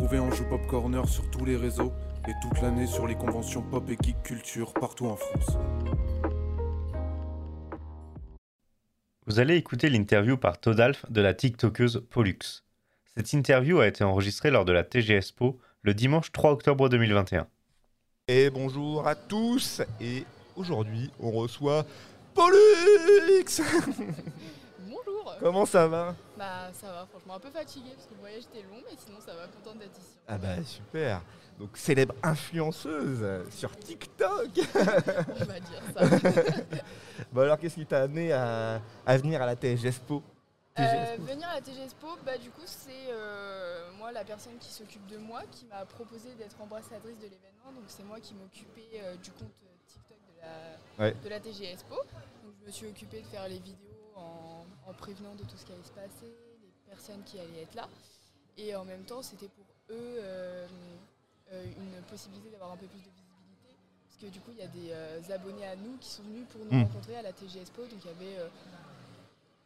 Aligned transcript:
retrouver 0.00 0.18
en 0.18 0.30
joue 0.30 0.44
Pop 0.44 0.66
Corner 0.66 1.06
sur 1.06 1.30
tous 1.30 1.44
les 1.44 1.56
réseaux 1.56 1.92
et 2.26 2.32
toute 2.40 2.62
l'année 2.62 2.86
sur 2.86 3.06
les 3.06 3.16
conventions 3.16 3.60
pop 3.60 3.84
et 3.90 3.98
geek 4.02 4.22
culture 4.22 4.72
partout 4.72 5.06
en 5.06 5.16
France. 5.16 5.58
Vous 9.26 9.40
allez 9.40 9.56
écouter 9.56 9.90
l'interview 9.90 10.38
par 10.38 10.58
Todalf 10.58 11.04
de 11.10 11.20
la 11.20 11.34
TikTokeuse 11.34 12.06
Pollux. 12.08 12.38
Cette 13.14 13.34
interview 13.34 13.80
a 13.80 13.86
été 13.86 14.02
enregistrée 14.02 14.50
lors 14.50 14.64
de 14.64 14.72
la 14.72 14.84
TGSPO 14.84 15.58
le 15.82 15.92
dimanche 15.92 16.32
3 16.32 16.52
octobre 16.52 16.88
2021. 16.88 17.46
Et 18.28 18.48
bonjour 18.48 19.06
à 19.06 19.14
tous 19.14 19.82
et 20.00 20.24
aujourd'hui 20.56 21.10
on 21.20 21.30
reçoit 21.30 21.84
Pollux 22.32 23.60
Comment 25.40 25.64
ça 25.64 25.88
va? 25.88 26.14
Bah 26.38 26.70
ça 26.72 26.92
va, 26.92 27.06
franchement 27.06 27.34
un 27.34 27.40
peu 27.40 27.50
fatigué 27.50 27.90
parce 27.94 28.06
que 28.06 28.14
le 28.14 28.20
voyage 28.20 28.42
était 28.44 28.62
long 28.62 28.82
mais 28.88 28.96
sinon 28.98 29.18
ça 29.20 29.34
va, 29.34 29.46
contente 29.48 29.78
d'être 29.78 29.98
ici. 29.98 30.16
Ah 30.28 30.36
bah 30.38 30.62
super 30.64 31.22
Donc 31.58 31.76
célèbre 31.76 32.14
influenceuse 32.22 33.50
sur 33.50 33.74
TikTok 33.78 34.48
On 34.74 35.44
va 35.44 35.60
dire 35.60 35.82
ça. 35.94 36.04
Bon 37.32 37.42
alors 37.42 37.58
qu'est-ce 37.58 37.74
qui 37.76 37.86
t'a 37.86 38.02
amené 38.02 38.32
à, 38.32 38.80
à 39.06 39.16
venir 39.16 39.40
à 39.42 39.46
la 39.46 39.56
TGSPO 39.56 40.22
Euh, 40.78 41.16
venir 41.20 41.48
à 41.48 41.54
la 41.56 41.60
TGSPO, 41.60 42.06
bah 42.24 42.36
du 42.38 42.50
coup 42.50 42.62
c'est 42.66 43.08
euh, 43.10 43.90
moi 43.98 44.12
la 44.12 44.24
personne 44.24 44.56
qui 44.60 44.70
s'occupe 44.72 45.06
de 45.06 45.16
moi 45.18 45.42
qui 45.50 45.64
m'a 45.66 45.84
proposé 45.86 46.34
d'être 46.34 46.60
ambassadrice 46.60 47.16
de 47.18 47.24
l'événement. 47.24 47.72
Donc 47.74 47.84
c'est 47.88 48.04
moi 48.04 48.20
qui 48.20 48.34
m'occupais 48.34 49.00
euh, 49.02 49.16
du 49.16 49.30
compte 49.32 49.50
euh, 49.64 49.76
TikTok 49.88 50.18
de 50.18 50.40
la, 50.42 51.04
Ouais. 51.06 51.14
de 51.24 51.28
la 51.28 51.40
TGSPO. 51.40 51.94
Donc 51.96 52.54
je 52.60 52.66
me 52.66 52.70
suis 52.70 52.86
occupée 52.88 53.20
de 53.22 53.26
faire 53.26 53.48
les 53.48 53.58
vidéos 53.58 54.12
en, 54.16 54.59
en 54.90 54.94
prévenant 54.94 55.34
de 55.36 55.44
tout 55.44 55.56
ce 55.56 55.64
qui 55.64 55.72
allait 55.72 55.82
se 55.82 55.92
passer, 55.92 56.34
les 56.62 56.72
personnes 56.90 57.22
qui 57.24 57.38
allaient 57.38 57.62
être 57.62 57.74
là. 57.74 57.88
Et 58.58 58.74
en 58.74 58.84
même 58.84 59.04
temps 59.04 59.22
c'était 59.22 59.48
pour 59.48 59.64
eux 59.90 60.18
euh, 60.18 60.66
euh, 61.52 61.64
une 61.64 62.02
possibilité 62.04 62.50
d'avoir 62.50 62.72
un 62.72 62.76
peu 62.76 62.86
plus 62.86 62.98
de 62.98 63.10
visibilité. 63.10 63.76
Parce 64.06 64.18
que 64.20 64.26
du 64.26 64.40
coup 64.40 64.50
il 64.52 64.58
y 64.58 64.62
a 64.62 64.66
des 64.66 64.90
euh, 64.90 65.34
abonnés 65.34 65.66
à 65.66 65.76
nous 65.76 65.96
qui 65.98 66.10
sont 66.10 66.22
venus 66.24 66.46
pour 66.50 66.64
nous 66.64 66.72
Mm. 66.76 66.82
rencontrer 66.82 67.16
à 67.16 67.22
la 67.22 67.32
TGSPO. 67.32 67.82
Donc 67.86 68.00
il 68.04 68.06
y 68.06 68.10
avait 68.10 68.50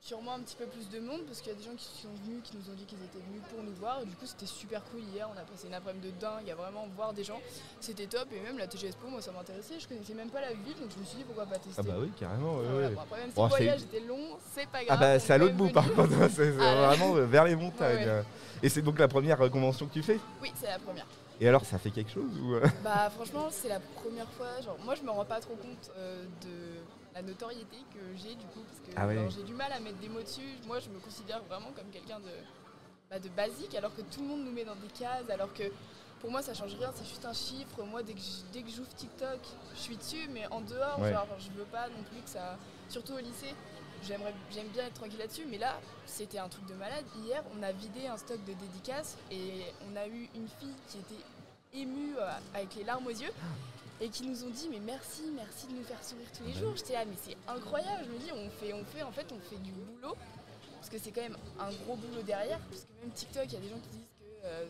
sûrement 0.05 0.34
un 0.34 0.41
petit 0.41 0.56
peu 0.56 0.66
plus 0.66 0.88
de 0.91 1.00
monde 1.00 1.22
parce 1.27 1.41
qu'il 1.41 1.50
y 1.50 1.55
a 1.55 1.58
des 1.58 1.64
gens 1.64 1.74
qui 1.77 1.84
sont 2.02 2.12
venus, 2.24 2.42
qui 2.44 2.55
nous 2.58 2.70
ont 2.70 2.77
dit 2.77 2.84
qu'ils 2.84 3.02
étaient 3.02 3.24
venus 3.27 3.41
pour 3.48 3.62
nous 3.64 3.72
voir. 3.80 4.02
Et 4.02 4.05
du 4.05 4.14
coup, 4.14 4.27
c'était 4.27 4.44
super 4.46 4.84
cool 4.91 5.00
hier. 5.00 5.27
On 5.34 5.38
a 5.38 5.42
passé 5.42 5.66
une 5.66 5.72
après-midi 5.74 6.12
de 6.12 6.20
dingue 6.20 6.48
à 6.50 6.55
vraiment 6.55 6.86
voir 6.94 7.14
des 7.14 7.24
gens. 7.24 7.41
C'était 7.80 8.06
top. 8.06 8.28
Et 8.36 8.41
même 8.41 8.58
la 8.58 8.66
TGSPO, 8.66 9.08
moi, 9.08 9.22
ça 9.22 9.33
m'intéressait. 9.33 9.80
Je 9.80 9.88
connaissais 9.88 10.12
même 10.12 10.28
pas 10.28 10.42
la 10.42 10.52
ville, 10.52 10.77
donc 10.78 10.91
je 10.94 11.00
me 11.00 11.05
suis 11.06 11.16
dit 11.16 11.24
pourquoi 11.24 11.46
pas 11.46 11.56
tester. 11.56 11.72
Ah 11.78 11.83
bah 11.83 11.94
oui 11.98 12.11
carrément 12.20 12.56
ouais, 12.58 12.64
Voilà. 12.70 12.88
ouais. 12.88 12.94
Bon, 12.94 13.00
après, 13.00 13.20
même 13.20 13.30
si 13.30 13.34
Bon, 13.36 13.42
le 13.44 13.48
voyage 13.48 13.83
était 13.83 14.00
long, 14.00 14.28
c'est 14.55 14.69
pas 14.69 14.84
grave. 14.84 14.98
Ah 15.00 15.00
bah 15.00 15.19
c'est 15.19 15.33
à 15.33 15.38
l'autre 15.38 15.55
bout 15.55 15.70
par 15.70 15.91
contre, 15.94 16.12
c'est 16.28 16.52
c'est 16.52 16.55
Ah, 16.61 16.86
vraiment 16.94 17.12
vers 17.14 17.44
les 17.44 17.56
montagnes. 17.56 18.06
Ouais. 18.06 18.24
Et 18.62 18.68
c'est 18.68 18.83
donc 18.83 18.98
la 18.98 19.08
première 19.08 19.41
euh, 19.41 19.48
convention 19.48 19.86
que 19.86 19.92
tu 19.94 20.02
fais? 20.02 20.20
Oui, 20.42 20.52
c'est 20.55 20.66
la 20.66 20.78
première. 20.78 21.06
Et 21.41 21.48
alors 21.48 21.64
ça 21.64 21.78
fait 21.78 21.91
quelque 21.91 22.11
chose 22.11 22.30
ou 22.42 22.55
euh? 22.55 22.66
Bah 22.84 23.08
franchement, 23.11 23.48
c'est 23.50 23.68
la 23.68 23.80
première 23.80 24.28
fois. 24.33 24.61
Genre, 24.62 24.77
moi, 24.84 24.94
je 24.94 25.02
me 25.02 25.11
rends 25.11 25.24
pas 25.24 25.41
trop 25.41 25.55
compte 25.56 25.91
euh, 25.96 26.24
de 26.42 26.80
la 27.15 27.23
notoriété 27.23 27.77
que 27.95 28.01
j'ai 28.17 28.34
du 28.34 28.47
coup, 28.47 28.61
parce 28.67 28.81
que 28.81 28.93
Ah 28.97 29.07
ouais. 29.07 29.29
j'ai 29.31 29.43
du 29.45 29.55
mal 29.55 29.73
à 29.73 29.81
mettre 29.81 29.98
des 29.98 30.09
mots 30.09 30.23
dessus. 30.23 30.59
Moi, 30.67 30.81
je 30.81 30.89
me 30.91 30.98
considère 30.98 31.43
vraiment 31.45 31.70
comme 31.77 31.89
quelqu'un 31.93 32.19
de, 32.20 32.31
bah, 33.11 33.19
de 33.19 33.29
basique, 33.29 33.75
alors 33.75 33.95
que 33.95 34.03
tout 34.03 34.20
le 34.20 34.27
monde 34.27 34.45
nous 34.45 34.53
met 34.53 34.65
dans 34.65 34.75
des 34.77 34.89
cases, 34.89 35.29
alors 35.31 35.53
que 35.55 35.65
pour 36.20 36.31
moi, 36.31 36.42
ça 36.42 36.55
change 36.55 36.75
rien. 36.75 36.91
C'est 36.95 37.05
juste 37.07 37.25
un 37.25 37.33
chiffre. 37.35 37.83
Moi, 37.85 38.03
dès 38.03 38.15
que 38.15 38.20
dès 38.53 38.62
que 38.62 38.70
j'ouvre 38.70 38.89
TikTok, 38.95 39.39
je 39.75 39.79
suis 39.81 39.97
dessus, 39.97 40.29
mais 40.33 40.47
en 40.48 40.61
dehors, 40.62 40.98
Ouais. 40.98 41.12
genre, 41.12 41.29
je 41.39 41.51
veux 41.51 41.67
pas 41.67 41.89
non 41.89 42.03
plus 42.11 42.20
que 42.23 42.29
ça. 42.31 42.57
Surtout 42.89 43.12
au 43.12 43.19
lycée. 43.19 43.55
J'aimerais, 44.03 44.35
j'aime 44.53 44.69
bien 44.69 44.85
être 44.87 44.95
tranquille 44.95 45.19
là-dessus, 45.19 45.47
mais 45.48 45.57
là, 45.57 45.81
c'était 46.05 46.39
un 46.39 46.48
truc 46.48 46.67
de 46.67 46.75
malade. 46.75 47.05
Hier, 47.25 47.42
on 47.59 47.62
a 47.62 47.73
vidé 47.73 48.07
un 48.07 48.17
stock 48.19 48.39
de 48.45 48.53
dédicaces 48.53 49.17
et 49.31 49.62
on 49.91 49.97
a 49.97 50.07
eu 50.07 50.29
une 50.35 50.47
fille 50.61 50.75
qui 50.89 50.98
était 50.98 51.25
émue 51.73 52.15
euh, 52.19 52.31
avec 52.55 52.75
les 52.75 52.85
larmes 52.85 53.07
aux 53.07 53.11
yeux 53.11 53.33
et 54.00 54.09
qui 54.09 54.25
nous 54.27 54.45
ont 54.45 54.50
dit 54.50 54.69
mais 54.70 54.80
merci, 54.80 55.23
merci 55.35 55.67
de 55.67 55.73
nous 55.73 55.85
faire 55.85 56.02
sourire 56.02 56.27
tous 56.36 56.45
les 56.45 56.52
bah 56.52 56.58
jours. 56.61 56.77
J'étais 56.77 56.92
là 56.95 57.05
mais 57.05 57.17
c'est 57.23 57.36
incroyable. 57.48 58.05
Je 58.07 58.11
me 58.13 58.18
dis 58.18 58.33
on 58.33 58.51
fait, 58.51 58.73
on 58.73 58.85
fait, 58.85 59.02
en 59.02 59.13
fait 59.13 59.27
on 59.33 59.39
fait 59.48 59.57
du 59.63 59.70
boulot 59.73 60.17
parce 60.77 60.91
que 60.91 60.98
c'est 60.98 61.13
quand 61.13 61.23
même 61.23 61.36
un 61.58 61.70
gros 61.85 61.96
boulot 61.96 62.23
derrière. 62.23 62.58
Parce 62.70 62.83
que 62.83 62.86
même 63.02 63.11
TikTok, 63.13 63.45
il 63.46 63.52
y 63.55 63.57
a 63.57 63.61
des 63.61 63.68
gens 63.68 63.79
qui 63.80 63.89
disent 63.96 64.07
que 64.20 64.46
euh, 64.46 64.67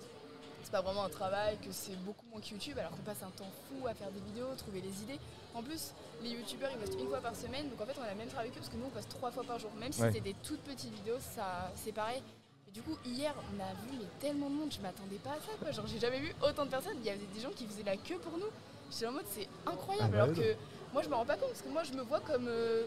c'est 0.63 0.71
pas 0.71 0.81
vraiment 0.81 1.05
un 1.05 1.09
travail, 1.11 1.59
que 1.59 1.73
c'est 1.73 1.97
beaucoup 2.05 2.25
moins 2.31 2.41
que 2.41 2.49
YouTube, 2.49 2.79
alors 2.79 2.93
qu'on 2.93 3.03
passe 3.03 3.23
un 3.23 3.31
temps 3.31 3.51
fou 3.69 3.87
à 3.87 3.95
faire 3.95 4.11
des 4.13 4.21
vidéos, 4.21 4.47
trouver 4.57 4.81
les 4.81 5.03
idées. 5.03 5.19
En 5.55 5.63
plus, 5.63 5.93
les 6.23 6.31
youtubeurs 6.31 6.71
ils 6.73 6.79
postent 6.79 6.99
une 6.99 7.09
fois 7.09 7.21
par 7.21 7.35
semaine, 7.37 7.69
donc 7.69 7.81
en 7.81 7.87
fait 7.87 7.99
on 7.99 8.03
a 8.03 8.11
le 8.11 8.17
même 8.17 8.29
travail 8.29 8.51
qu'eux 8.51 8.61
parce 8.61 8.71
que 8.71 8.77
nous 8.77 8.87
on 8.87 8.91
poste 8.91 9.09
trois 9.09 9.31
fois 9.31 9.43
par 9.45 9.59
jour. 9.59 9.71
Même 9.79 9.93
si 9.93 10.01
Ouais. 10.03 10.13
c'est 10.13 10.21
des 10.21 10.35
toutes 10.43 10.61
petites 10.63 10.93
vidéos, 10.95 11.19
ça 11.35 11.71
c'est 11.75 11.93
pareil. 11.93 12.23
Et 12.69 12.71
du 12.71 12.81
coup, 12.83 12.97
hier, 13.05 13.35
on 13.55 13.61
a 13.61 13.73
vu 13.75 13.99
mais 13.99 14.07
tellement 14.21 14.49
de 14.49 14.55
monde, 14.55 14.73
je 14.73 14.81
m'attendais 14.81 15.17
pas 15.17 15.31
à 15.33 15.41
ça 15.41 15.53
quoi. 15.61 15.71
Genre, 15.73 15.87
j'ai 15.87 15.99
jamais 15.99 16.21
vu 16.21 16.33
autant 16.43 16.65
de 16.65 16.71
personnes. 16.71 16.97
Il 17.01 17.05
y 17.05 17.11
avait 17.11 17.27
des 17.35 17.41
gens 17.41 17.51
qui 17.51 17.67
faisaient 17.67 17.83
la 17.83 17.97
queue 17.97 18.19
pour 18.19 18.39
nous. 18.39 18.47
J'étais 18.95 19.07
en 19.07 19.13
mode, 19.13 19.25
c'est 19.31 19.49
incroyable. 19.67 20.11
Ah 20.15 20.17
bah 20.17 20.23
alors 20.25 20.37
que 20.37 20.55
moi, 20.93 21.03
je 21.03 21.09
me 21.09 21.15
rends 21.15 21.25
pas 21.27 21.37
compte 21.37 21.49
parce 21.51 21.63
que 21.63 21.69
moi, 21.69 21.83
je 21.85 21.93
me 21.97 22.03
vois 22.03 22.21
comme. 22.21 22.47
euh, 22.49 22.85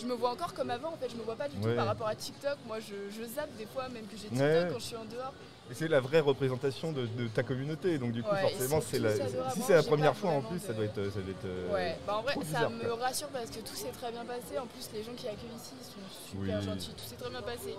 je 0.00 0.06
me 0.06 0.14
vois 0.14 0.30
encore 0.30 0.54
comme 0.54 0.70
avant 0.70 0.90
en 0.92 0.96
fait, 0.96 1.08
je 1.10 1.16
me 1.16 1.22
vois 1.22 1.34
pas 1.34 1.48
du 1.48 1.56
tout 1.56 1.66
Ouais. 1.66 1.74
par 1.74 1.86
rapport 1.86 2.06
à 2.06 2.14
TikTok. 2.14 2.56
Moi, 2.68 2.78
je, 2.78 2.94
je 3.10 3.24
zappe 3.24 3.50
des 3.56 3.66
fois, 3.66 3.88
même 3.88 4.04
que 4.06 4.16
j'ai 4.16 4.28
TikTok 4.28 4.38
Ouais. 4.40 4.68
quand 4.70 4.78
je 4.78 4.84
suis 4.84 4.96
en 4.96 5.04
dehors. 5.06 5.32
Et 5.70 5.74
c'est 5.74 5.88
la 5.88 6.00
vraie 6.00 6.20
représentation 6.20 6.92
de, 6.92 7.04
de 7.06 7.28
ta 7.28 7.42
communauté, 7.42 7.98
donc 7.98 8.12
du 8.12 8.22
coup 8.22 8.30
Ouais, 8.30 8.40
forcément 8.40 8.80
c'est 8.80 8.98
la. 9.00 9.14
Si 9.50 9.60
c'est 9.66 9.74
la 9.74 9.82
première 9.82 10.16
fois 10.16 10.30
en 10.30 10.40
plus, 10.40 10.60
ça 10.60 10.72
doit 10.72 10.84
être, 10.86 10.94
ça 11.10 11.20
doit 11.20 11.30
être. 11.30 11.44
euh, 11.44 11.74
Ouais, 11.74 11.98
bah 12.06 12.16
en 12.18 12.22
vrai, 12.22 12.34
ça 12.50 12.68
me 12.70 12.84
quoi. 12.84 13.04
rassure 13.04 13.28
parce 13.28 13.50
que 13.50 13.58
tout 13.60 13.74
s'est 13.74 13.90
très 13.90 14.10
bien 14.12 14.24
passé. 14.24 14.58
En 14.58 14.66
plus, 14.66 14.88
les 14.94 15.02
gens 15.02 15.12
qui 15.16 15.26
accueillent 15.26 15.50
ici 15.56 15.72
ils 15.78 15.84
sont 15.84 16.30
super 16.30 16.58
Oui. 16.58 16.64
gentils, 16.64 16.94
tout 16.96 17.04
s'est 17.04 17.16
très 17.16 17.28
bien 17.30 17.42
passé. 17.42 17.74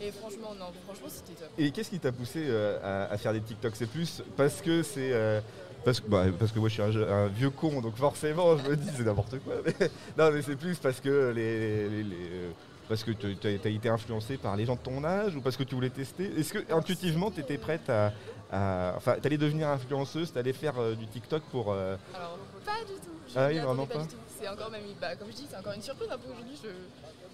Et 0.00 0.12
franchement, 0.12 0.54
non, 0.58 0.66
franchement, 0.86 1.08
c'était 1.08 1.38
top. 1.38 1.50
Et 1.58 1.70
qu'est-ce 1.72 1.90
qui 1.90 1.98
t'a 1.98 2.12
poussé 2.12 2.44
euh, 2.46 2.78
à, 2.82 3.12
à 3.12 3.18
faire 3.18 3.32
des 3.34 3.40
TikTok? 3.42 3.72
C'est 3.76 3.86
plus 3.90 4.22
parce 4.36 4.62
que 4.62 4.82
c'est. 4.82 5.12
euh, 5.12 5.40
parce, 5.86 6.00
que, 6.00 6.08
bah, 6.08 6.24
parce 6.36 6.50
que 6.50 6.58
moi 6.58 6.68
je 6.68 6.74
suis 6.74 6.82
un, 6.82 7.28
vieux 7.28 7.50
con, 7.50 7.80
donc 7.80 7.94
forcément 7.94 8.58
je 8.58 8.68
me 8.68 8.76
dis 8.76 8.88
c'est 8.96 9.04
n'importe 9.04 9.38
quoi. 9.38 9.54
mais- 9.64 9.88
non, 10.18 10.32
mais 10.32 10.42
c'est 10.42 10.56
plus 10.56 10.76
parce 10.78 10.98
que 11.00 11.32
les. 11.32 11.88
les- 11.88 12.02
les, 12.02 12.50
parce 12.88 13.04
que 13.04 13.12
tu 13.12 13.46
as, 13.46 13.50
été 13.68 13.88
influencé 13.88 14.36
par 14.36 14.56
les 14.56 14.66
gens 14.66 14.74
de 14.74 14.80
ton 14.80 15.04
âge 15.04 15.36
ou 15.36 15.40
parce 15.40 15.56
que 15.56 15.62
tu 15.62 15.76
voulais 15.76 15.90
tester? 15.90 16.24
Est-ce 16.38 16.52
que 16.52 16.72
intuitivement 16.72 17.30
tu 17.30 17.40
étais 17.40 17.56
prête 17.56 17.88
à. 17.88 18.12
à- 18.50 18.94
enfin, 18.96 19.14
t'allais 19.22 19.38
devenir 19.38 19.68
influenceuse, 19.68 20.32
t'allais 20.32 20.52
faire 20.52 20.74
euh, 20.80 20.94
du 20.96 21.06
TikTok 21.06 21.44
pour. 21.52 21.72
euh, 21.72 21.96
Alors, 22.14 22.36
pas 22.64 22.80
du 22.84 22.94
tout. 22.94 23.14
Je 23.28 23.38
Ah 23.38 23.46
oui, 23.48 23.58
vraiment 23.60 23.86
pas. 23.86 24.02
C'est 24.40 24.48
encore 24.48 24.70
même, 24.72 24.82
bah, 25.00 25.14
comme 25.14 25.28
je 25.30 25.36
dis, 25.36 25.46
c'est 25.48 25.56
encore 25.56 25.72
une 25.72 25.82
surprise 25.82 26.10
un 26.10 26.18
peu 26.18 26.30
aujourd'hui. 26.32 26.58
Je, 26.60 26.68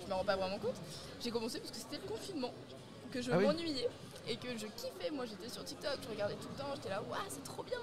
je 0.02 0.08
me 0.10 0.12
rends 0.14 0.24
pas 0.24 0.36
vraiment 0.36 0.58
compte. 0.58 0.76
J'ai 1.24 1.30
commencé 1.30 1.58
parce 1.58 1.70
que 1.70 1.78
c'était 1.78 2.00
le 2.02 2.08
confinement, 2.08 2.52
que 3.10 3.22
je 3.22 3.30
Ah 3.32 3.38
oui. 3.38 3.46
Et 4.28 4.36
que 4.36 4.48
je 4.56 4.66
kiffais. 4.66 5.10
Moi, 5.12 5.24
j'étais 5.26 5.48
sur 5.48 5.64
TikTok, 5.64 5.98
je 6.04 6.08
regardais 6.08 6.34
tout 6.34 6.48
le 6.56 6.58
temps. 6.62 6.70
J'étais 6.74 6.88
là, 6.90 7.02
waouh, 7.02 7.18
c'est 7.28 7.44
trop 7.44 7.62
bien. 7.62 7.78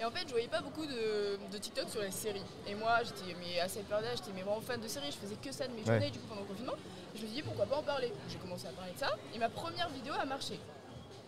Et 0.00 0.04
en 0.04 0.10
fait, 0.10 0.24
je 0.26 0.32
voyais 0.32 0.48
pas 0.48 0.60
beaucoup 0.60 0.86
de, 0.86 1.38
de 1.52 1.58
TikTok 1.58 1.88
sur 1.88 2.00
les 2.02 2.10
séries. 2.10 2.42
Et 2.66 2.74
moi, 2.74 2.98
j'étais 3.04 3.36
mais 3.38 3.60
à 3.60 3.68
cette 3.68 3.86
période-là, 3.86 4.14
j'étais 4.16 4.32
mais 4.34 4.42
vraiment 4.42 4.60
fan 4.60 4.80
de 4.80 4.88
séries. 4.88 5.10
Je 5.12 5.16
faisais 5.16 5.36
que 5.36 5.52
ça 5.52 5.66
de 5.68 5.72
mes 5.72 5.80
Ouais. 5.80 5.86
journées 5.86 6.10
du 6.10 6.18
coup 6.18 6.26
pendant 6.28 6.40
le 6.42 6.46
confinement. 6.48 6.74
Je 7.14 7.22
me 7.22 7.26
suis 7.26 7.34
dit 7.36 7.42
pourquoi 7.42 7.66
pas 7.66 7.76
en 7.76 7.82
parler? 7.82 8.12
J'ai 8.28 8.38
commencé 8.38 8.66
à 8.66 8.70
parler 8.70 8.92
de 8.92 8.98
ça 8.98 9.10
et 9.34 9.38
ma 9.38 9.48
première 9.48 9.88
vidéo 9.90 10.14
a 10.20 10.24
marché. 10.24 10.58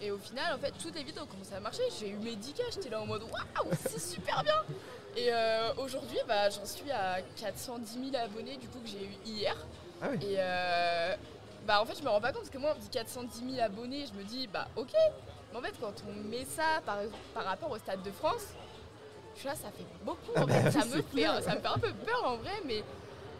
Et 0.00 0.10
au 0.10 0.18
final, 0.18 0.52
en 0.54 0.58
fait, 0.58 0.72
toutes 0.82 0.94
les 0.96 1.04
vidéos 1.04 1.22
ont 1.22 1.26
commencé 1.26 1.54
à 1.54 1.60
marcher. 1.60 1.82
J'ai 1.98 2.08
eu 2.10 2.16
mes 2.16 2.34
10K, 2.34 2.60
j'étais 2.74 2.90
là 2.90 3.00
en 3.00 3.06
mode 3.06 3.22
waouh, 3.22 3.70
c'est 3.88 4.00
super 4.00 4.42
bien. 4.42 4.62
Et 5.16 5.32
euh, 5.32 5.72
aujourd'hui, 5.78 6.18
bah, 6.28 6.50
j'en 6.50 6.66
suis 6.66 6.90
à 6.90 7.22
410 7.36 8.10
000 8.10 8.22
abonnés 8.22 8.56
du 8.56 8.68
coup 8.68 8.80
que 8.80 8.88
j'ai 8.88 9.02
eu 9.04 9.16
hier. 9.24 9.56
Ah 10.02 10.08
oui. 10.10 10.18
Et 10.22 10.36
euh, 10.38 11.16
bah, 11.66 11.80
en 11.82 11.84
fait, 11.84 11.98
je 11.98 12.02
me 12.02 12.08
rends 12.08 12.20
pas 12.20 12.28
compte 12.32 12.42
parce 12.42 12.50
que 12.50 12.58
moi, 12.58 12.72
on 12.72 12.76
me 12.76 12.80
dit 12.80 12.88
410 12.88 13.50
000 13.54 13.62
abonnés, 13.64 14.06
je 14.06 14.14
me 14.18 14.24
dis 14.24 14.46
bah 14.46 14.68
ok. 14.76 14.92
Mais 15.52 15.58
en 15.58 15.62
fait, 15.62 15.74
quand 15.80 15.92
on 16.08 16.28
met 16.28 16.44
ça 16.44 16.80
par, 16.84 16.98
par 17.34 17.44
rapport 17.44 17.70
au 17.70 17.78
Stade 17.78 18.02
de 18.02 18.10
France, 18.10 18.46
je 19.34 19.40
suis 19.40 19.48
là, 19.48 19.54
ça 19.54 19.70
fait 19.70 19.84
beaucoup. 20.04 20.32
Ah 20.34 20.42
En 20.42 20.46
bah 20.46 20.54
fait, 20.54 20.70
ça, 20.70 20.84
me 20.84 21.02
fait, 21.02 21.42
ça 21.42 21.54
me 21.54 21.60
fait 21.60 21.66
un 21.66 21.78
peu 21.78 21.92
peur 21.92 22.22
en 22.24 22.36
vrai, 22.36 22.54
mais 22.64 22.82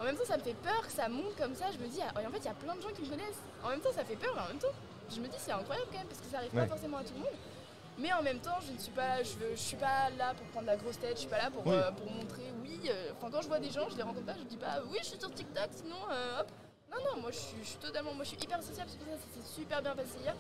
en 0.01 0.05
même 0.05 0.17
temps, 0.17 0.25
ça 0.27 0.37
me 0.37 0.43
fait 0.43 0.55
peur 0.55 0.87
que 0.87 0.93
ça 0.93 1.09
monte 1.09 1.35
comme 1.37 1.55
ça. 1.55 1.67
Je 1.73 1.79
me 1.79 1.89
dis, 1.89 2.01
ah, 2.03 2.13
en 2.21 2.31
fait, 2.31 2.39
il 2.39 2.45
y 2.45 2.49
a 2.49 2.55
plein 2.55 2.75
de 2.77 2.83
gens 2.83 2.91
qui 2.95 3.03
me 3.03 3.09
connaissent. 3.09 3.41
En 3.65 3.69
même 3.71 3.81
temps, 3.81 3.93
ça 3.95 4.05
fait 4.05 4.17
peur, 4.17 4.33
mais 4.35 4.43
en 4.43 4.49
même 4.49 4.59
temps, 4.59 4.75
je 5.11 5.21
me 5.21 5.27
dis, 5.29 5.37
c'est 5.39 5.53
incroyable 5.53 5.89
quand 5.91 5.99
même 5.99 6.07
parce 6.09 6.21
que 6.21 6.27
ça 6.29 6.39
arrive 6.39 6.55
Ouais. 6.55 6.63
pas 6.63 6.69
forcément 6.69 6.99
à 6.99 7.03
tout 7.05 7.15
le 7.15 7.21
monde. 7.21 7.39
Mais 7.99 8.13
en 8.13 8.23
même 8.23 8.41
temps, 8.41 8.59
je 8.67 8.73
ne 8.73 8.79
suis 8.79 8.93
pas, 8.93 9.23
je, 9.23 9.33
veux, 9.39 9.53
je 9.53 9.61
suis 9.61 9.77
pas 9.79 10.11
là 10.19 10.35
pour 10.35 10.47
prendre 10.49 10.67
la 10.67 10.77
grosse 10.77 10.99
tête. 10.99 11.15
Je 11.17 11.21
suis 11.21 11.31
pas 11.31 11.39
là 11.39 11.51
pour, 11.51 11.67
Oui. 11.67 11.73
euh, 11.75 11.91
pour 11.93 12.11
montrer, 12.11 12.45
oui. 12.63 12.79
euh, 12.91 13.13
Enfin, 13.17 13.31
quand 13.33 13.41
je 13.41 13.49
vois 13.49 13.59
des 13.59 13.71
gens, 13.71 13.89
je 13.89 13.97
les 13.97 14.03
rencontre 14.03 14.27
pas, 14.27 14.35
je 14.39 14.45
dis 14.45 14.59
pas, 14.59 14.81
oui, 14.91 14.99
je 15.01 15.07
suis 15.07 15.19
sur 15.19 15.33
TikTok, 15.33 15.69
sinon, 15.73 15.97
euh, 16.13 16.41
hop. 16.41 16.49
Non, 16.97 17.15
non, 17.17 17.21
moi, 17.23 17.31
je 17.31 17.37
suis, 17.39 17.57
je 17.63 17.69
suis 17.69 17.79
totalement, 17.79 18.15
moi, 18.15 18.25
je 18.25 18.31
suis 18.31 18.39
hyper 18.43 18.63
sociable. 18.63 18.89
C'est 18.91 18.99
pour 18.99 19.13
ça, 19.13 19.21
ça 19.21 19.29
s'est 19.37 19.55
super 19.61 19.83
bien 19.83 19.95
passé 19.95 20.17
hier. 20.23 20.35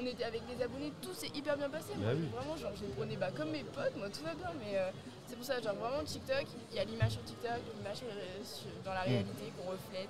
On 0.00 0.06
était 0.06 0.24
avec 0.24 0.42
des 0.46 0.62
abonnés, 0.62 0.92
tout 1.02 1.12
s'est 1.14 1.30
hyper 1.34 1.56
bien 1.56 1.68
passé. 1.70 1.92
Moi, 1.96 2.06
Bah 2.12 2.18
oui. 2.18 2.28
Vraiment, 2.34 2.56
genre, 2.56 2.72
je 2.74 2.82
les 2.86 2.92
prenais 2.92 3.16
bah, 3.16 3.30
comme 3.36 3.50
mes 3.50 3.64
potes, 3.64 3.96
moi, 3.96 4.08
tout 4.08 4.24
va 4.24 4.34
bien. 4.34 4.50
Mais 4.58 4.76
euh, 4.78 4.90
c'est 5.26 5.36
pour 5.36 5.44
ça, 5.44 5.60
genre, 5.60 5.74
vraiment, 5.74 6.02
TikTok, 6.04 6.46
il 6.72 6.76
y 6.76 6.80
a 6.80 6.84
l'image 6.84 7.12
sur 7.12 7.24
TikTok, 7.24 7.60
l'image 7.76 7.98
sur- 8.44 8.66
dans 8.84 8.94
la 8.94 9.04
Mm. 9.04 9.08
réalité 9.08 9.52
qu'on 9.56 9.70
reflète. 9.70 10.08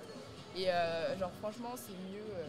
Et 0.57 0.71
euh, 0.71 1.19
genre, 1.19 1.31
franchement, 1.41 1.75
c'est 1.77 1.93
mieux. 2.11 2.23
euh, 2.35 2.47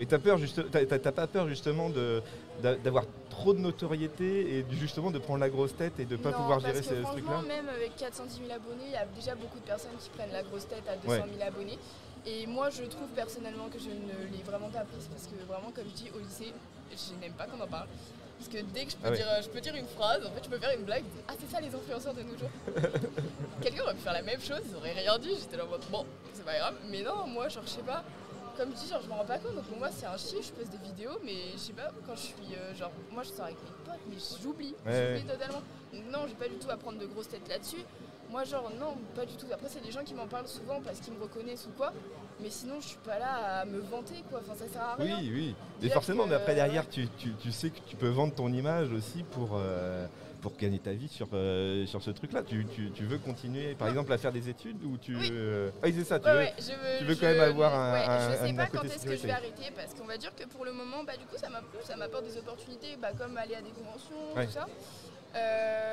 Et 0.00 0.06
t'as 0.06 0.18
peur 0.18 0.38
juste, 0.38 0.60
t'as, 0.70 1.12
pas 1.12 1.26
peur 1.26 1.48
justement 1.48 1.88
de, 1.90 2.22
d'a- 2.62 2.76
d'avoir 2.76 3.04
trop 3.30 3.52
de 3.52 3.58
notoriété 3.60 4.58
et 4.58 4.66
justement 4.72 5.10
de 5.10 5.18
prendre 5.18 5.40
la 5.40 5.50
grosse 5.50 5.76
tête 5.76 6.00
et 6.00 6.04
de 6.06 6.16
pas 6.16 6.30
non, 6.30 6.38
pouvoir 6.38 6.60
parce 6.60 6.72
gérer 6.74 6.80
que 6.80 6.88
ce, 6.88 6.94
ce 6.96 7.00
franchement, 7.02 7.38
truc-là 7.40 7.42
même 7.56 7.68
avec 7.68 7.94
410 7.96 8.38
000 8.38 8.50
abonnés, 8.50 8.84
il 8.86 8.92
y 8.92 8.96
a 8.96 9.04
déjà 9.06 9.34
beaucoup 9.34 9.58
de 9.58 9.64
personnes 9.64 9.96
qui 10.00 10.08
prennent 10.10 10.32
la 10.32 10.42
grosse 10.42 10.66
tête 10.66 10.82
à 10.88 10.96
200 10.96 11.24
000 11.38 11.46
abonnés. 11.46 11.78
Et 12.26 12.46
moi, 12.46 12.70
je 12.70 12.84
trouve 12.84 13.08
personnellement 13.16 13.68
que 13.68 13.78
je 13.78 13.88
ne 13.90 14.30
l'ai 14.36 14.42
vraiment 14.44 14.68
pas 14.68 14.80
prise 14.84 15.06
parce 15.10 15.26
que 15.26 15.34
vraiment, 15.46 15.70
comme 15.74 15.84
je 15.88 15.94
dis, 16.04 16.10
au 16.14 16.18
lycée, 16.18 16.52
je 16.90 17.14
n'aime 17.20 17.32
pas 17.32 17.46
qu'on 17.46 17.60
en 17.60 17.66
parle. 17.66 17.88
Parce 18.38 18.48
que 18.48 18.58
dès 18.72 18.84
que 18.86 18.92
je 18.92 18.96
peux, 18.96 19.08
Ah 19.08 19.10
dire, 19.12 19.26
euh, 19.28 19.42
je 19.42 19.48
peux 19.48 19.60
dire 19.60 19.74
une 19.74 19.86
phrase, 19.86 20.24
en 20.26 20.30
fait, 20.30 20.44
je 20.44 20.48
peux 20.50 20.58
faire 20.58 20.76
une 20.76 20.84
blague. 20.84 21.04
Ah, 21.28 21.32
c'est 21.38 21.50
ça 21.52 21.60
les 21.60 21.74
influenceurs 21.74 22.14
de 22.14 22.22
nos 22.22 22.36
jours. 22.38 22.50
Quelqu'un 23.60 23.82
aurait 23.84 23.94
pu 23.94 24.00
faire 24.00 24.12
la 24.12 24.22
même 24.22 24.40
chose, 24.40 24.60
ils 24.68 24.76
auraient 24.76 24.92
rien 24.92 25.18
dit. 25.18 25.34
J'étais 25.40 25.56
là 25.56 25.64
en 25.64 25.68
mode, 25.68 25.84
bon, 25.90 26.04
c'est 26.32 26.44
pas 26.44 26.56
grave. 26.58 26.74
Mais 26.90 27.02
non, 27.02 27.26
moi, 27.26 27.48
genre, 27.48 27.62
je 27.64 27.70
sais 27.70 27.82
pas. 27.82 28.02
Comme 28.56 28.70
je 28.72 28.76
dis, 28.82 28.88
genre, 28.88 29.00
je 29.02 29.08
m'en 29.08 29.16
rends 29.16 29.24
pas 29.24 29.38
compte. 29.38 29.54
Donc 29.54 29.64
pour 29.64 29.78
moi, 29.78 29.88
c'est 29.96 30.06
un 30.06 30.16
chiffre, 30.16 30.42
je 30.48 30.52
poste 30.52 30.70
des 30.72 30.84
vidéos, 30.86 31.18
mais 31.24 31.34
je 31.54 31.58
sais 31.58 31.72
pas, 31.72 31.90
quand 32.06 32.14
je 32.16 32.20
suis. 32.20 32.34
euh, 32.56 32.74
genre, 32.74 32.90
moi, 33.12 33.22
je 33.22 33.30
sors 33.30 33.46
avec 33.46 33.56
mes 33.62 33.84
potes, 33.84 34.00
mais 34.08 34.16
j'oublie. 34.42 34.74
Ouais, 34.86 35.16
j'oublie 35.18 35.32
totalement. 35.32 35.62
Donc 35.92 36.02
non, 36.12 36.26
j'ai 36.28 36.34
pas 36.34 36.48
du 36.48 36.56
tout 36.56 36.70
à 36.70 36.76
prendre 36.76 36.98
de 36.98 37.06
grosses 37.06 37.28
têtes 37.28 37.48
là-dessus. 37.48 37.84
Moi, 38.32 38.44
genre, 38.44 38.70
non, 38.80 38.96
pas 39.14 39.26
du 39.26 39.36
tout. 39.36 39.44
Après, 39.52 39.68
c'est 39.68 39.84
des 39.84 39.92
gens 39.92 40.02
qui 40.02 40.14
m'en 40.14 40.26
parlent 40.26 40.48
souvent 40.48 40.80
parce 40.82 40.98
qu'ils 41.00 41.12
me 41.12 41.22
reconnaissent 41.22 41.66
ou 41.66 41.76
quoi. 41.76 41.92
Mais 42.40 42.48
sinon, 42.48 42.80
je 42.80 42.88
suis 42.88 42.98
pas 43.04 43.18
là 43.18 43.60
à 43.60 43.64
me 43.66 43.78
vanter, 43.78 44.24
quoi. 44.30 44.40
Enfin, 44.42 44.56
ça 44.58 44.66
sert 44.72 44.80
à 44.82 44.94
rien. 44.94 45.18
Oui, 45.20 45.30
oui. 45.34 45.54
Et 45.82 45.90
forcément, 45.90 46.24
que- 46.24 46.30
mais 46.30 46.34
après 46.36 46.54
derrière, 46.54 46.88
tu, 46.88 47.06
tu- 47.18 47.34
tu 47.34 47.52
sais 47.52 47.68
que 47.68 47.78
tu 47.86 47.94
peux 47.94 48.08
vendre 48.08 48.34
ton 48.34 48.50
image 48.52 48.90
aussi 48.90 49.22
pour, 49.22 49.50
euh, 49.56 50.06
pour 50.40 50.56
gagner 50.56 50.78
ta 50.78 50.92
vie 50.92 51.08
sur, 51.08 51.28
euh, 51.34 51.84
sur 51.86 52.02
ce 52.02 52.10
truc-là. 52.10 52.42
Tu, 52.42 52.64
tu- 52.74 52.90
tu 52.92 53.04
veux 53.04 53.18
continuer, 53.18 53.74
par 53.74 53.88
exemple, 53.88 54.10
à 54.14 54.18
faire 54.18 54.32
des 54.32 54.48
études 54.48 54.82
ou 54.82 54.96
tu 54.96 55.14
Oui. 55.14 55.30
veux... 55.30 55.70
Ah 55.82 55.86
c'est 55.94 56.02
ça, 56.04 56.18
tu 56.18 56.24
Ouais, 56.26 56.32
veux... 56.32 56.38
ouais, 56.40 56.54
je 56.58 56.72
veux, 56.72 56.98
tu 57.00 57.04
veux 57.04 57.14
je- 57.14 57.20
quand 57.20 57.26
même 57.26 57.40
avoir 57.40 57.74
un- 57.74 57.92
ouais, 57.92 58.04
un- 58.08 58.30
je 58.32 58.36
sais 58.38 58.50
un 58.50 58.54
pas 58.56 58.66
côté 58.66 58.88
quand 58.88 58.94
est-ce 58.94 59.04
que 59.06 59.16
je 59.16 59.22
vais 59.26 59.30
arrêter 59.30 59.70
parce 59.76 59.92
qu'on 59.94 60.06
va 60.06 60.16
dire 60.16 60.34
que 60.34 60.44
pour 60.46 60.64
le 60.64 60.72
moment, 60.72 61.04
bah, 61.06 61.12
du 61.18 61.26
coup, 61.26 61.36
ça 61.36 61.50
m'a- 61.50 61.60
ça 61.84 61.96
m'apporte 61.96 62.24
des 62.24 62.38
opportunités 62.38 62.96
bah, 63.00 63.10
comme 63.16 63.36
aller 63.36 63.54
à 63.56 63.60
des 63.60 63.70
conventions, 63.70 64.16
tout 64.34 64.50
ça. 64.50 64.66
Euh, 65.34 65.91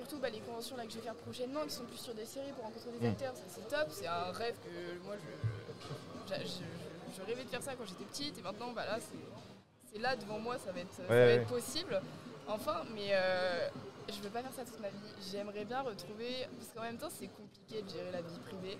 surtout 0.00 0.18
bah, 0.18 0.30
les 0.30 0.40
conventions 0.40 0.76
là, 0.76 0.84
que 0.84 0.90
je 0.90 0.96
vais 0.96 1.02
faire 1.02 1.14
prochainement 1.14 1.62
qui 1.64 1.70
sont 1.72 1.84
plus 1.84 1.98
sur 1.98 2.14
des 2.14 2.24
séries 2.24 2.52
pour 2.52 2.64
rencontrer 2.64 2.90
des 2.98 3.06
Mm. 3.08 3.10
acteurs, 3.12 3.34
ça 3.36 3.42
c'est 3.48 3.68
top, 3.68 3.88
c'est 3.90 4.06
un 4.06 4.32
rêve 4.32 4.54
que 4.64 5.04
moi 5.04 5.14
je, 5.18 6.34
je, 6.34 6.40
je- 6.46 7.16
je 7.16 7.22
rêvais 7.26 7.44
de 7.44 7.48
faire 7.50 7.62
ça 7.62 7.72
quand 7.76 7.84
j'étais 7.86 8.04
petite 8.04 8.38
et 8.38 8.42
maintenant 8.42 8.72
bah, 8.72 8.86
là 8.86 8.98
c'est- 8.98 9.98
là 9.98 10.16
devant 10.16 10.38
moi, 10.38 10.56
ça 10.58 10.72
va 10.72 10.80
être, 10.80 10.92
ça 10.94 11.02
va 11.02 11.08
Ouais, 11.14 11.34
être 11.34 11.48
possible. 11.48 12.00
Enfin, 12.48 12.82
mais 12.94 13.08
euh, 13.12 13.68
je 14.08 14.20
veux 14.20 14.30
pas 14.30 14.42
faire 14.42 14.52
ça 14.54 14.64
toute 14.64 14.80
ma 14.80 14.88
vie. 14.88 14.96
J'aimerais 15.30 15.64
bien 15.64 15.82
retrouver, 15.82 16.46
parce 16.58 16.70
qu'en 16.74 16.82
même 16.82 16.96
temps 16.98 17.10
c'est 17.10 17.28
compliqué 17.28 17.82
de 17.82 17.88
gérer 17.88 18.10
la 18.12 18.22
vie 18.22 18.38
privée 18.46 18.78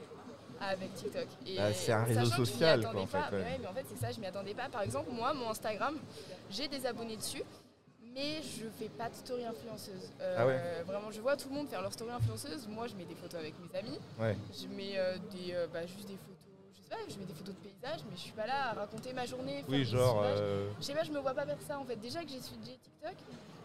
avec 0.61 0.95
TikTok. 0.95 1.27
Et 1.47 1.57
Bah, 1.57 1.73
c'est 1.73 1.93
un 1.93 2.05
réseau 2.05 2.25
social, 2.27 2.81
quoi, 2.83 3.01
en 3.03 3.07
fait, 3.07 3.19
pas, 3.19 3.25
ouais. 3.25 3.29
mais 3.33 3.39
ouais, 3.43 3.59
mais 3.61 3.67
en 3.67 3.75
fait 3.75 3.85
c'est 3.89 4.01
ça, 4.01 4.11
je 4.13 4.21
m'y 4.21 4.27
attendais 4.27 4.55
pas. 4.55 4.69
Par 4.69 4.83
exemple, 4.83 5.11
moi, 5.11 5.33
mon 5.35 5.51
Instagram, 5.51 5.97
j'ai 6.51 6.69
des 6.69 6.85
abonnés 6.87 7.17
dessus, 7.17 7.43
mais 8.15 8.43
je 8.43 8.67
fais 8.79 8.89
pas 8.89 9.09
de 9.09 9.15
story 9.15 9.45
influenceuse. 9.45 10.11
Euh, 10.21 10.37
Ah 10.39 10.47
ouais 10.47 10.83
Vraiment, 10.87 11.11
je 11.11 11.21
vois 11.21 11.37
tout 11.37 11.49
le 11.49 11.55
monde 11.55 11.69
faire 11.69 11.83
leur 11.83 11.93
story 11.93 12.11
influenceuse. 12.13 12.67
Moi, 12.69 12.87
je 12.87 12.95
mets 12.95 13.05
des 13.05 13.15
photos 13.15 13.41
avec 13.41 13.55
mes 13.61 13.79
amis. 13.79 13.99
Ouais. 14.19 14.37
Je 14.61 14.67
mets 14.69 14.99
euh, 14.99 15.17
des, 15.33 15.53
euh, 15.55 15.67
bah, 15.73 15.87
juste 15.87 16.09
des 16.09 16.17
photos, 16.17 16.37
je 16.75 16.83
sais 16.83 16.89
pas, 16.91 16.97
je 17.09 17.19
mets 17.19 17.25
des 17.27 17.35
photos 17.35 17.55
de 17.55 17.61
paysages, 17.61 18.01
mais 18.11 18.17
je 18.17 18.21
suis 18.21 18.33
pas 18.33 18.47
là 18.47 18.71
à 18.71 18.73
raconter 18.75 19.13
ma 19.13 19.27
journée. 19.27 19.57
faire 19.63 19.65
Oui, 19.69 19.79
des 19.79 19.85
genre... 19.85 20.25
Je 20.79 20.85
sais 20.85 20.95
pas, 20.95 21.05
je 21.05 21.13
me 21.13 21.19
vois 21.21 21.35
pas 21.35 21.47
faire 21.47 21.61
ça 21.67 21.79
en 21.79 21.85
fait. 21.85 21.97
Déjà 21.97 22.23
que 22.23 22.29
j'ai 22.31 22.41
suivi 22.41 22.79
TikTok, 22.79 23.15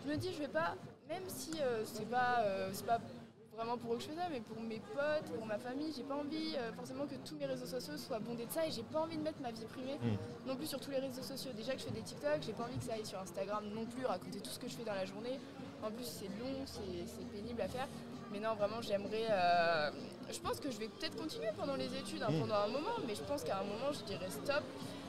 je 0.05 0.11
me 0.11 0.17
dis 0.17 0.33
je 0.33 0.39
vais 0.39 0.47
pas, 0.47 0.75
même 1.09 1.23
si 1.27 1.51
c'est 1.85 2.09
pas, 2.09 2.43
c'est 2.73 2.85
pas 2.85 2.99
vraiment 3.55 3.77
pour 3.77 3.93
eux 3.93 3.97
que 3.97 4.03
je 4.03 4.09
fais 4.09 4.15
ça, 4.15 4.27
mais 4.31 4.41
pour 4.41 4.59
mes 4.61 4.79
potes, 4.79 5.31
pour 5.35 5.45
ma 5.45 5.57
famille, 5.57 5.91
j'ai 5.95 6.03
pas 6.03 6.15
envie 6.15 6.55
euh, 6.57 6.71
forcément 6.73 7.05
que 7.05 7.15
tous 7.27 7.35
mes 7.35 7.45
réseaux 7.45 7.65
sociaux 7.65 7.97
soient 7.97 8.19
bondés 8.19 8.45
de 8.45 8.51
ça 8.51 8.65
et 8.67 8.71
j'ai 8.71 8.83
pas 8.83 8.99
envie 9.01 9.17
de 9.17 9.23
mettre 9.23 9.41
ma 9.41 9.51
vie 9.51 9.65
privée 9.65 9.95
Mm. 10.01 10.47
non 10.47 10.55
plus 10.55 10.67
sur 10.67 10.79
tous 10.79 10.91
les 10.91 10.99
réseaux 10.99 11.21
sociaux. 11.23 11.51
Déjà 11.55 11.73
que 11.73 11.79
je 11.79 11.85
fais 11.85 11.91
des 11.91 12.01
TikTok, 12.01 12.39
j'ai 12.41 12.53
pas 12.53 12.63
envie 12.63 12.77
que 12.77 12.83
ça 12.83 12.93
aille 12.93 13.05
sur 13.05 13.19
Instagram 13.19 13.63
non 13.73 13.85
plus, 13.85 14.05
raconter 14.05 14.39
tout 14.41 14.49
ce 14.49 14.59
que 14.59 14.67
je 14.67 14.75
fais 14.75 14.83
dans 14.83 14.93
la 14.93 15.05
journée. 15.05 15.39
En 15.83 15.91
plus, 15.91 16.05
c'est 16.05 16.27
long, 16.39 16.53
c'est 16.65 17.25
pénible 17.31 17.61
à 17.61 17.67
faire. 17.67 17.87
Mais 18.31 18.39
non, 18.39 18.55
vraiment, 18.55 18.81
j'aimerais. 18.81 19.27
euh, 19.29 19.91
je 20.31 20.39
pense 20.39 20.59
que 20.59 20.69
je 20.71 20.77
vais 20.79 20.87
peut-être 20.89 21.15
continuer 21.15 21.49
pendant 21.57 21.75
les 21.75 21.85
études, 21.95 22.23
hein, 22.23 22.31
Mm. 22.31 22.39
pendant 22.41 22.55
un 22.55 22.67
moment, 22.67 22.97
mais 23.07 23.15
je 23.15 23.23
pense 23.23 23.43
qu'à 23.43 23.59
un 23.59 23.63
moment, 23.63 23.91
je 23.93 24.03
dirais 24.03 24.29
stop, 24.29 24.63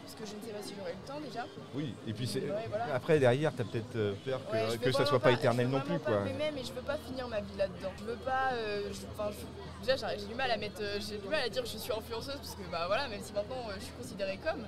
parce 0.06 0.14
que 0.14 0.24
je 0.26 0.36
ne 0.36 0.46
sais 0.46 0.52
pas 0.56 0.62
si 0.62 0.74
j'aurai 0.78 0.92
le 0.92 1.06
temps 1.08 1.20
déjà. 1.20 1.44
Oui, 1.74 1.94
et 2.06 2.12
puis 2.12 2.26
c'est... 2.28 2.38
Ouais, 2.40 2.66
voilà. 2.68 2.94
Après, 2.94 3.18
derrière, 3.18 3.52
t'as 3.56 3.64
peut-être 3.64 3.96
euh, 3.96 4.14
peur 4.24 4.40
que, 4.48 4.52
Ouais, 4.70 4.78
que 4.78 4.92
ça 4.92 5.04
soit 5.04 5.18
pas 5.18 5.32
éternel 5.32 5.68
non 5.68 5.80
plus, 5.80 5.98
quoi. 5.98 6.20
m'aimer, 6.20 6.52
mais 6.54 6.62
je 6.64 6.72
veux 6.72 6.82
pas 6.82 6.96
finir 6.96 7.26
ma 7.26 7.40
vie 7.40 7.56
là-dedans. 7.58 7.90
Je 7.98 8.04
veux 8.04 8.16
pas. 8.16 8.50
euh, 8.52 8.82
je- 8.92 9.86
déjà, 9.86 10.16
j'ai 10.16 10.26
du 10.26 10.34
mal 10.34 10.50
à 10.50 10.56
mettre. 10.56 10.80
euh, 10.80 10.98
j'ai 11.00 11.18
du 11.18 11.26
mal 11.28 11.42
à 11.44 11.48
dire 11.48 11.62
que 11.62 11.68
je 11.68 11.76
suis 11.76 11.92
influenceuse 11.92 12.36
parce 12.36 12.54
que 12.54 12.62
bah 12.70 12.84
voilà, 12.86 13.08
même 13.08 13.20
si 13.22 13.32
maintenant 13.32 13.56
je 13.76 13.82
suis 13.84 13.92
considérée 13.94 14.38
comme, 14.38 14.64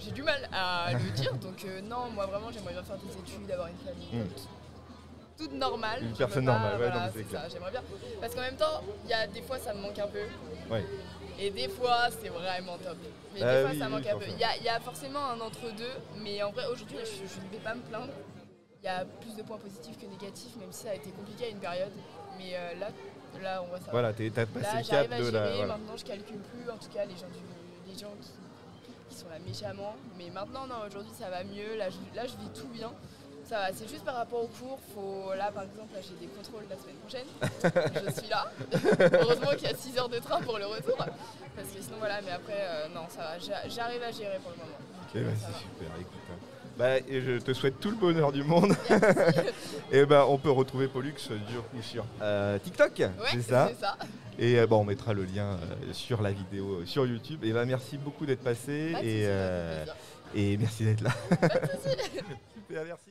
j'ai 0.00 0.10
du 0.10 0.22
mal 0.22 0.46
à 0.52 0.92
le 0.92 1.10
dire. 1.16 1.32
Donc 1.36 1.64
euh, 1.64 1.80
non, 1.80 2.10
moi 2.14 2.26
vraiment, 2.26 2.52
j'aimerais 2.52 2.74
bien 2.74 2.82
faire 2.82 2.98
des 2.98 3.12
études, 3.18 3.50
avoir 3.50 3.68
une 3.68 3.78
famille. 3.78 4.22
Mm. 4.22 4.28
toute- 5.38 5.52
normale. 5.54 6.02
Une 6.02 6.12
personne 6.16 6.44
pas- 6.44 6.52
normale, 6.52 6.72
ouais, 6.72 6.86
voilà, 6.88 7.06
non, 7.06 7.12
c'est 7.14 7.18
c'est 7.20 7.24
clair. 7.28 7.42
ça, 7.42 7.48
j'aimerais 7.48 7.70
bien. 7.70 7.82
Parce 8.20 8.34
qu'en 8.34 8.40
même 8.42 8.56
temps, 8.56 8.82
il 9.04 9.10
y 9.10 9.14
a 9.14 9.26
des 9.26 9.40
fois 9.42 9.58
ça 9.58 9.72
me 9.72 9.80
manque 9.80 9.98
un 9.98 10.08
peu. 10.08 10.24
Ouais. 10.70 10.84
Et 11.38 11.50
des 11.50 11.68
fois, 11.68 12.08
c'est 12.20 12.28
vraiment 12.28 12.76
top. 12.78 12.96
Mais 13.34 13.42
Ah 13.42 13.54
des 13.54 13.60
fois, 13.62 13.70
oui, 13.72 13.78
ça 13.78 13.84
oui, 13.86 13.90
manque 13.92 14.06
un 14.06 14.18
peu. 14.18 14.24
Il 14.28 14.38
y, 14.38 14.44
a- 14.44 14.56
il 14.56 14.64
y 14.64 14.68
a 14.68 14.80
forcément 14.80 15.24
un 15.30 15.40
entre-deux, 15.40 15.94
mais 16.22 16.42
en 16.42 16.50
vrai, 16.50 16.64
aujourd'hui, 16.66 16.98
je, 17.04 17.26
je 17.28 17.40
ne 17.46 17.50
vais 17.52 17.58
pas 17.62 17.74
me 17.74 17.82
plaindre. 17.82 18.12
Il 18.82 18.86
y 18.86 18.88
a 18.88 19.04
plus 19.04 19.34
de 19.36 19.42
points 19.42 19.58
positifs 19.58 19.98
que 19.98 20.06
négatifs, 20.06 20.56
même 20.56 20.72
si 20.72 20.84
ça 20.84 20.90
a 20.90 20.94
été 20.94 21.10
compliqué 21.10 21.46
à 21.46 21.48
une 21.48 21.58
période. 21.58 21.92
Mais 22.38 22.54
euh, 22.54 22.74
là, 22.80 22.88
là, 23.42 23.62
on 23.62 23.66
va 23.70 23.76
savoir. 23.78 23.90
Voilà, 23.92 24.12
t'es- 24.12 24.30
t'as 24.30 24.46
passé 24.46 24.66
là, 24.66 24.80
le 24.80 25.08
cap 25.08 25.18
de 25.20 25.28
la... 25.30 25.50
voilà. 25.56 25.66
Maintenant, 25.76 25.96
je 25.96 26.04
calcule 26.04 26.38
plus. 26.38 26.70
En 26.70 26.76
tout 26.76 26.88
cas, 26.88 27.04
les 27.04 27.14
gens, 27.16 27.26
du, 27.28 27.92
les 27.92 27.98
gens 27.98 28.12
qui, 28.20 28.30
qui 29.08 29.14
sont 29.16 29.28
là 29.28 29.38
méchamment. 29.46 29.94
Mais 30.16 30.30
maintenant, 30.30 30.66
non, 30.66 30.76
aujourd'hui, 30.86 31.12
ça 31.18 31.30
va 31.30 31.44
mieux. 31.44 31.76
Là, 31.76 31.88
je, 31.90 31.96
là, 32.16 32.22
je 32.26 32.36
vis 32.36 32.50
tout 32.60 32.68
bien. 32.68 32.92
Ça 33.48 33.56
va. 33.58 33.68
C'est 33.74 33.88
juste 33.88 34.04
par 34.04 34.16
rapport 34.16 34.42
au 34.44 34.46
cours. 34.48 34.78
Faut, 34.94 35.32
là, 35.36 35.50
par 35.50 35.62
exemple, 35.64 35.94
là, 35.94 36.00
j'ai 36.02 36.26
des 36.26 36.30
contrôles 36.32 36.64
la 36.68 36.76
semaine 36.76 36.96
prochaine. 36.96 38.04
je 38.06 38.20
suis 38.20 38.28
là. 38.28 38.50
Heureusement 39.20 39.50
qu'il 39.56 39.68
y 39.68 39.72
a 39.72 39.76
6 39.76 39.98
heures 39.98 40.08
de 40.08 40.18
train 40.18 40.40
pour 40.42 40.58
le 40.58 40.66
retour. 40.66 40.96
Parce 40.96 41.68
que 41.68 41.80
sinon, 41.82 41.96
voilà. 41.98 42.20
Mais 42.22 42.32
après, 42.32 42.58
euh, 42.60 42.88
non, 42.94 43.02
ça 43.08 43.20
va. 43.22 43.38
J'a- 43.38 43.68
J'arrive 43.68 44.02
à 44.02 44.10
gérer 44.12 44.38
pour 44.42 44.52
le 44.52 44.58
moment. 44.58 44.78
Ok, 45.02 45.14
bah, 45.14 45.30
c'est 45.40 45.52
va. 45.52 45.58
super, 45.58 45.88
écoute. 46.00 46.20
hein. 46.30 46.34
Bah, 46.76 46.98
et 46.98 47.20
je 47.22 47.38
te 47.40 47.52
souhaite 47.54 47.80
tout 47.80 47.90
le 47.90 47.96
bonheur 47.96 48.30
du 48.30 48.44
monde. 48.44 48.72
et 49.90 50.06
ben 50.06 50.24
on 50.28 50.38
peut 50.38 50.50
retrouver 50.50 50.86
Pollux 50.86 51.12
euh, 51.30 51.36
du 51.38 51.56
coup 51.56 51.82
sur 51.82 52.04
euh, 52.22 52.56
TikTok, 52.60 52.92
Ouais, 52.98 53.08
c'est 53.32 53.42
ça. 53.42 53.68
c'est 53.74 53.80
ça. 53.80 53.96
Et 54.38 54.60
euh, 54.60 54.66
bon, 54.68 54.82
on 54.82 54.84
mettra 54.84 55.12
le 55.12 55.24
lien 55.24 55.54
euh, 55.54 55.92
sur 55.92 56.22
la 56.22 56.30
vidéo 56.30 56.74
euh, 56.82 56.86
sur 56.86 57.04
YouTube. 57.04 57.42
Et 57.44 57.52
ben 57.52 57.64
merci 57.64 57.96
beaucoup 57.98 58.26
d'être 58.26 58.44
passé 58.44 58.92
Pas 58.92 59.00
de 59.00 59.04
et, 59.06 59.10
soucis, 59.10 59.24
euh, 59.26 59.86
ça 59.86 59.94
et 60.36 60.56
merci 60.56 60.84
d'être 60.84 61.00
là. 61.00 61.10
Super, 62.54 62.84
merci. 62.84 63.10